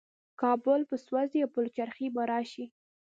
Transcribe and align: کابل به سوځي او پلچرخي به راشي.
کابل 0.41 0.79
به 0.89 0.95
سوځي 1.05 1.39
او 1.43 1.49
پلچرخي 1.55 2.07
به 2.15 2.21
راشي. 2.31 2.65